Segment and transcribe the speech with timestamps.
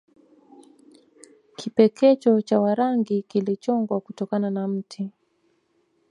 [1.55, 5.11] Kipekecho cha Warangi kilichongwa kutokana na mti